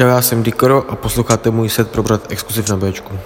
Čau, 0.00 0.06
já 0.06 0.22
jsem 0.22 0.42
Dikoro 0.42 0.90
a 0.90 0.96
posloucháte 0.96 1.50
můj 1.50 1.68
set 1.68 1.90
probrat 1.90 2.32
exkluziv 2.32 2.68
na 2.68 2.76
Bčku. 2.76 3.18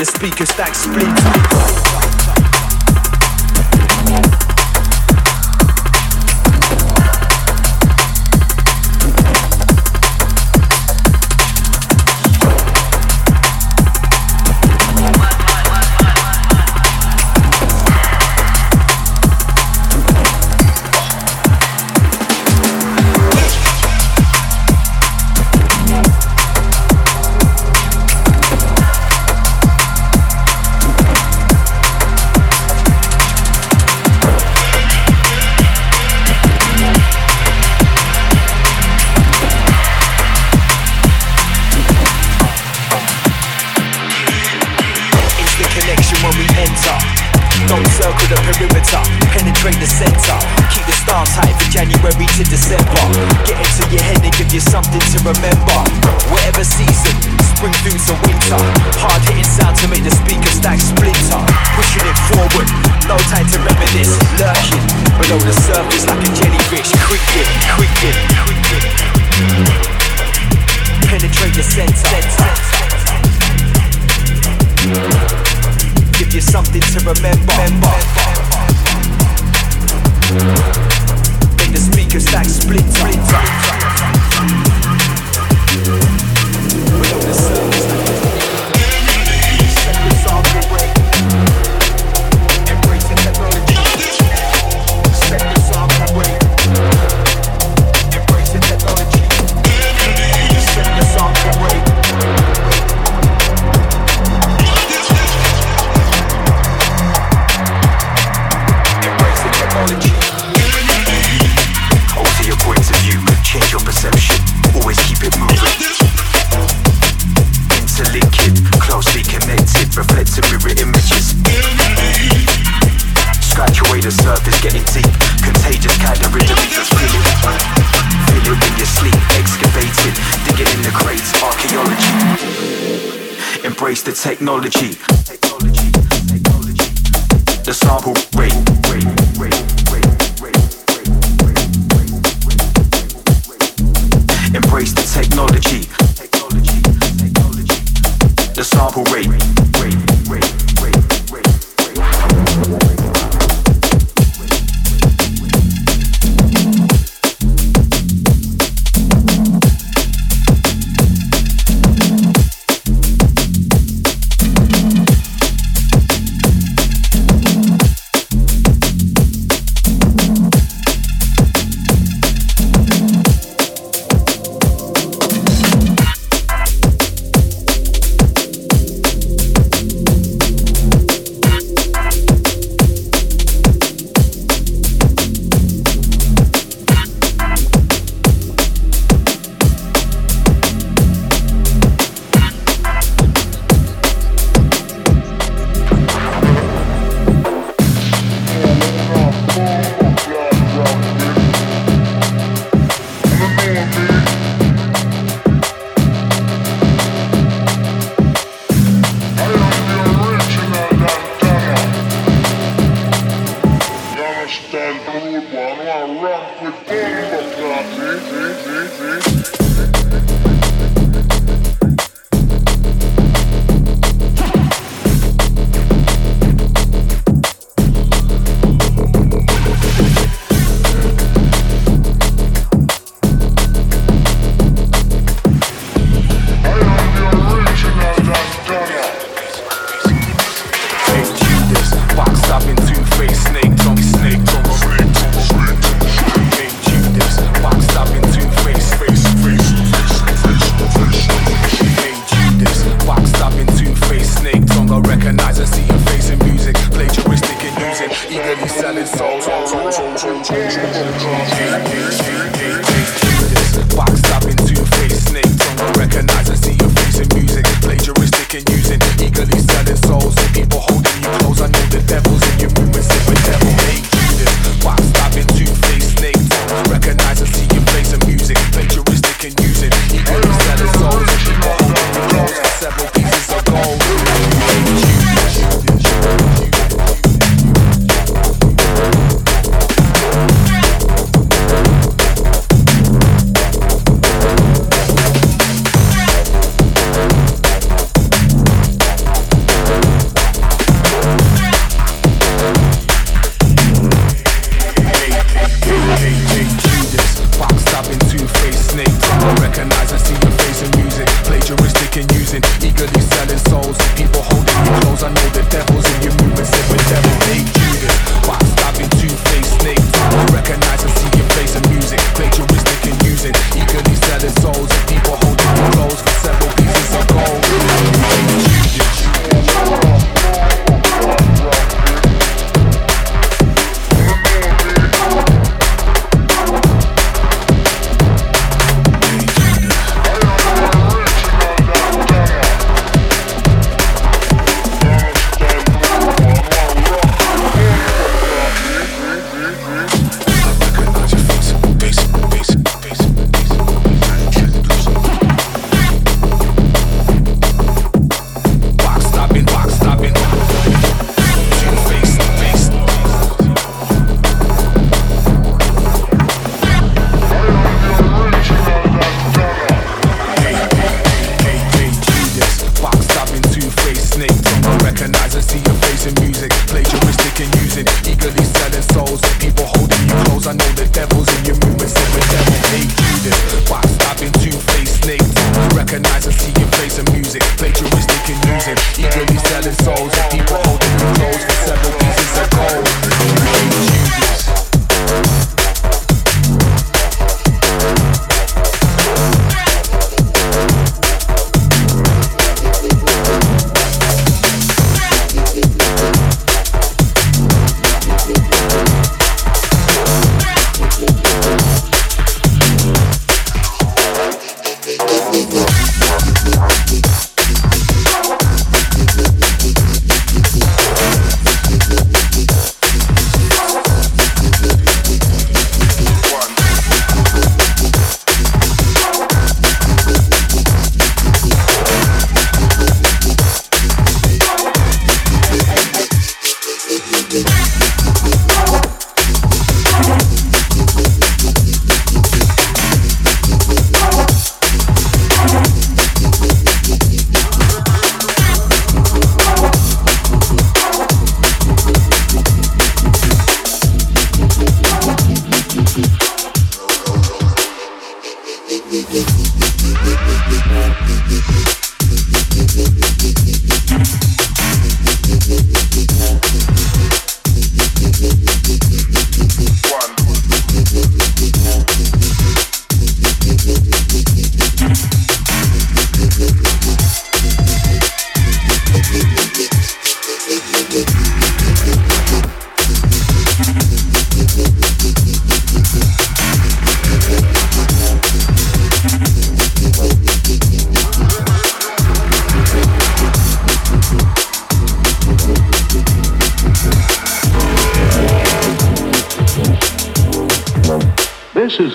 the 0.00 0.06
speaker 0.06 0.46
stack 0.46 0.74
split. 0.74 1.89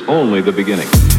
Only 0.08 0.42
the 0.42 0.54
beginning. 0.54 1.15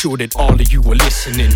Sure 0.00 0.16
that 0.16 0.34
all 0.36 0.54
of 0.54 0.72
you 0.72 0.80
are 0.80 0.94
listening. 0.94 1.52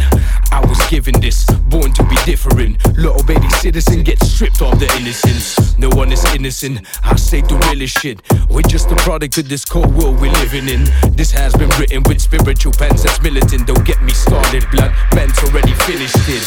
I 0.53 0.61
was 0.69 0.79
given 0.91 1.19
this, 1.19 1.47
born 1.73 1.95
to 1.95 2.05
be 2.05 2.17
different. 2.27 2.77
Little 2.95 3.23
baby 3.25 3.49
citizen 3.49 4.03
gets 4.03 4.31
stripped 4.31 4.61
of 4.61 4.79
their 4.79 4.95
innocence. 5.01 5.79
No 5.79 5.89
one 5.97 6.13
is 6.13 6.23
innocent, 6.35 6.87
I 7.03 7.17
say 7.17 7.41
the 7.41 7.57
realest 7.69 7.99
shit. 8.01 8.21
We're 8.51 8.69
just 8.69 8.91
a 8.91 8.97
product 8.97 9.39
of 9.39 9.49
this 9.49 9.65
cold 9.65 9.95
world 9.95 10.21
we're 10.21 10.31
living 10.45 10.69
in. 10.69 10.85
This 11.17 11.31
has 11.31 11.55
been 11.57 11.71
written 11.81 12.03
with 12.03 12.21
spiritual 12.21 12.73
pens 12.73 13.03
that's 13.03 13.23
militant. 13.23 13.67
Don't 13.67 13.87
get 13.87 14.03
me 14.03 14.13
started, 14.13 14.67
blood 14.71 14.93
man's 15.15 15.39
already 15.45 15.73
finished 15.89 16.29
it. 16.29 16.45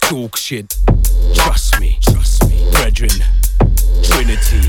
Talk 0.00 0.36
shit, 0.36 0.76
trust 1.32 1.78
me, 1.78 1.96
trust 2.02 2.48
me, 2.48 2.68
brethren. 2.72 3.39
Trinity, 4.02 4.68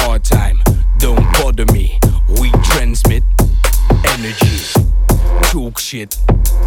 all 0.00 0.18
time, 0.18 0.62
don't 0.98 1.24
bother 1.34 1.66
me. 1.72 1.98
We 2.40 2.50
transmit 2.64 3.22
energy, 4.04 4.58
talk 5.50 5.78
shit, 5.78 6.16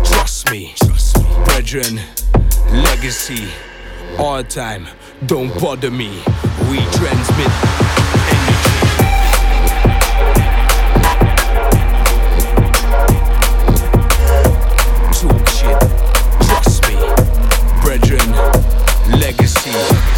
trust 0.04 0.50
me. 0.52 0.74
Trust 0.78 1.18
me. 1.18 1.26
Brethren, 1.46 2.00
legacy, 2.72 3.48
all 4.18 4.44
time, 4.44 4.88
don't 5.26 5.54
bother 5.60 5.92
me. 5.92 6.10
We 6.70 6.80
transmit 6.92 7.52
energy. 8.34 8.74
Talk 15.20 15.48
shit, 15.50 15.80
trust 16.48 16.88
me. 16.88 16.96
Brethren, 17.82 18.32
legacy. 19.20 20.13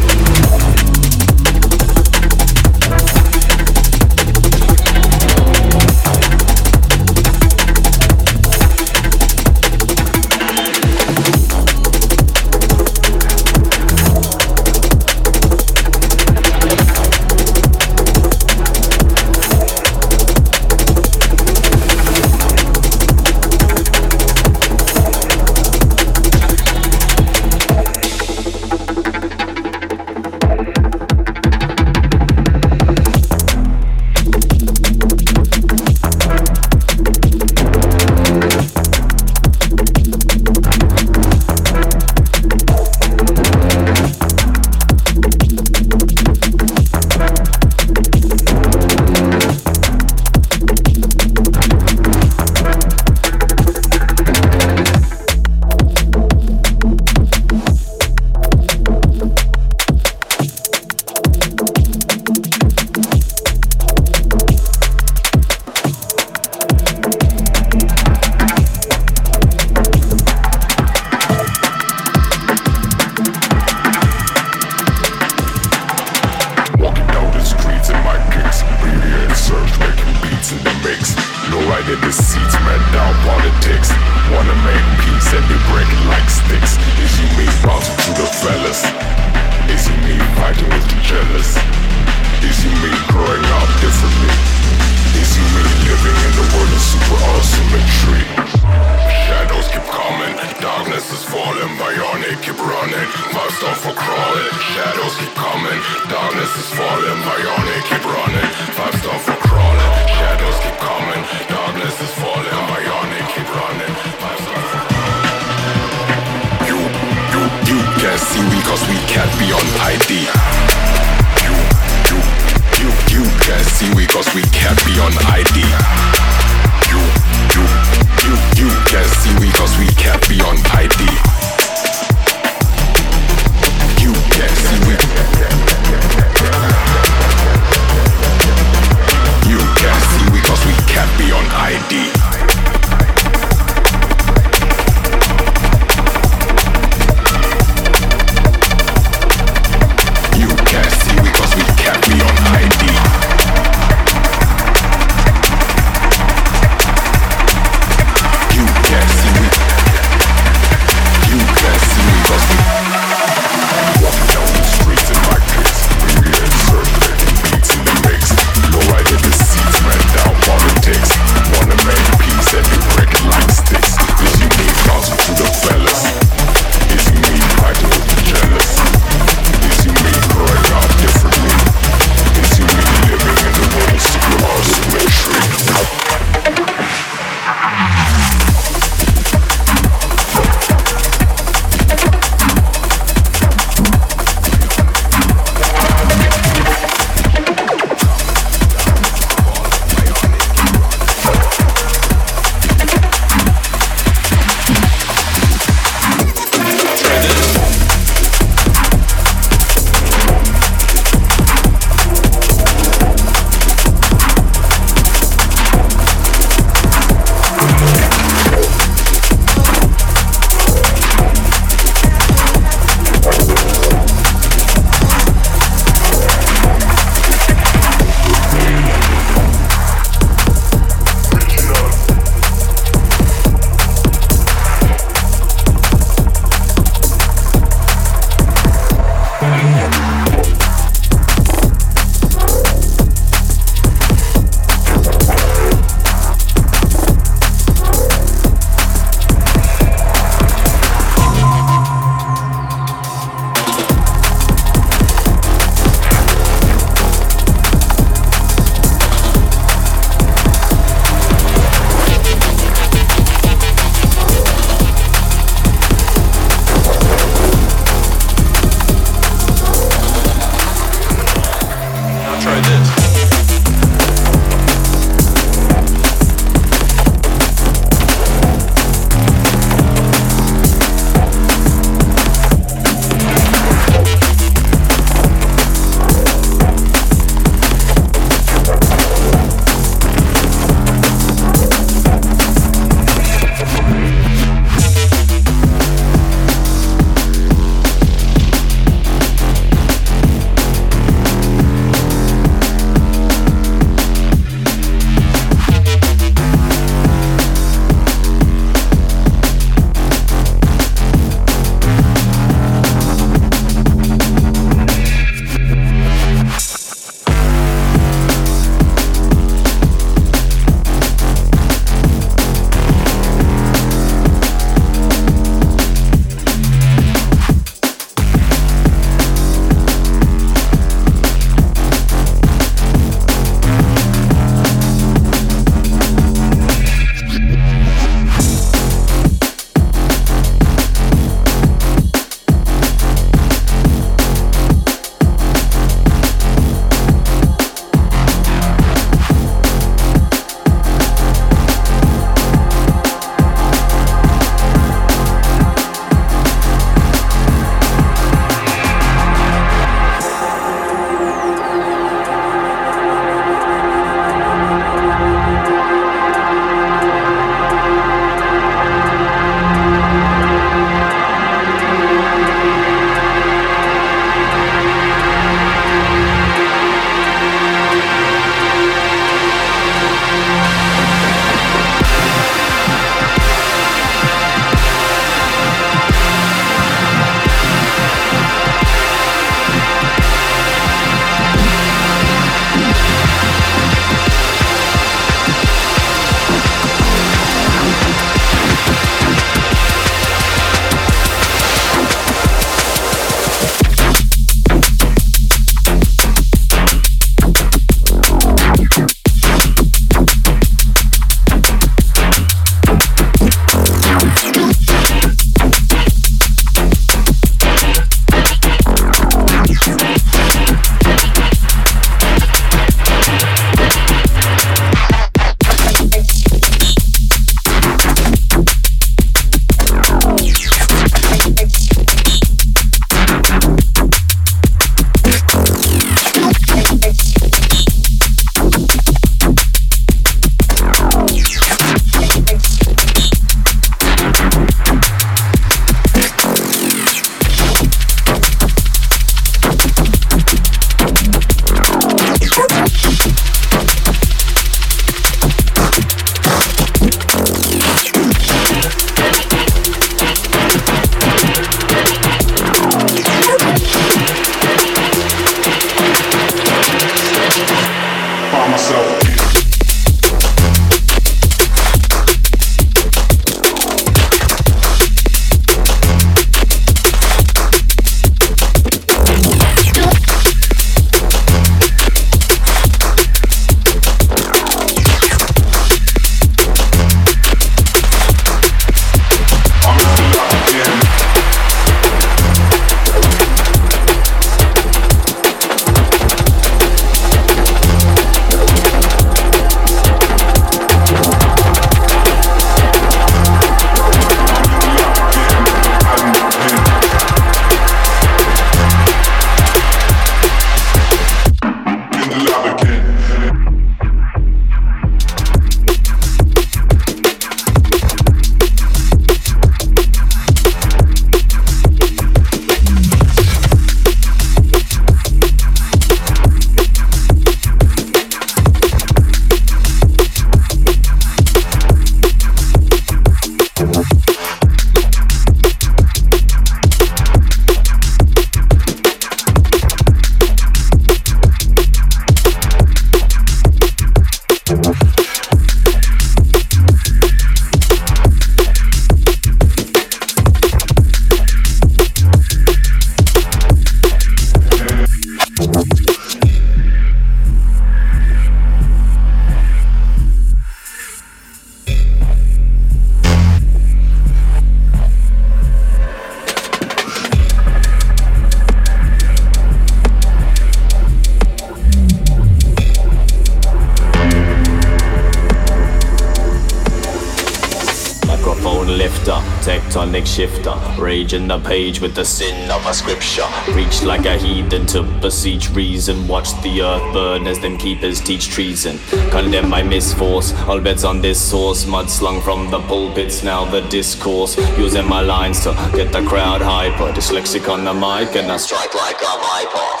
Tectonic 580.11 580.27
shifter. 580.27 581.01
Raging 581.01 581.47
the 581.47 581.59
page 581.59 582.01
with 582.01 582.15
the 582.15 582.25
sin 582.25 582.69
of 582.71 582.85
a 582.85 582.93
scripture. 582.93 583.45
Reach 583.69 584.03
like 584.03 584.25
a 584.25 584.37
heathen 584.37 584.85
to 584.87 585.03
beseech 585.21 585.69
reason. 585.71 586.27
Watch 586.27 586.49
the 586.61 586.81
earth 586.81 587.13
burn 587.13 587.47
as 587.47 587.59
them 587.59 587.77
keepers 587.77 588.19
teach 588.21 588.49
treason. 588.49 588.99
Condemn 589.29 589.69
my 589.69 589.81
misforce, 589.81 590.53
all 590.67 590.79
bets 590.79 591.03
on 591.03 591.21
this 591.21 591.41
source. 591.41 591.85
Mud 591.85 592.09
slung 592.09 592.41
from 592.41 592.69
the 592.71 592.79
pulpits, 592.81 593.43
now 593.43 593.65
the 593.65 593.81
discourse. 593.89 594.57
Using 594.77 595.07
my 595.07 595.21
lines 595.21 595.61
to 595.63 595.73
get 595.93 596.11
the 596.11 596.23
crowd 596.23 596.61
hyper. 596.61 597.11
Dyslexic 597.13 597.71
on 597.71 597.83
the 597.83 597.93
mic 597.93 598.35
and 598.35 598.51
I 598.51 598.57
strike 598.57 598.93
like 598.93 599.21
a 599.21 599.37
viper. 599.39 600.00